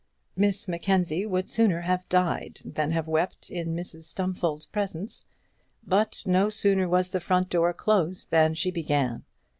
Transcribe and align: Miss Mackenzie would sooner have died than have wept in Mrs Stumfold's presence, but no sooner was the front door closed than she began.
Miss 0.35 0.67
Mackenzie 0.67 1.27
would 1.27 1.47
sooner 1.47 1.81
have 1.81 2.09
died 2.09 2.57
than 2.65 2.89
have 2.89 3.07
wept 3.07 3.51
in 3.51 3.75
Mrs 3.75 4.05
Stumfold's 4.05 4.65
presence, 4.65 5.27
but 5.85 6.23
no 6.25 6.49
sooner 6.49 6.89
was 6.89 7.11
the 7.11 7.19
front 7.19 7.49
door 7.51 7.71
closed 7.71 8.31
than 8.31 8.55
she 8.55 8.71
began. 8.71 9.25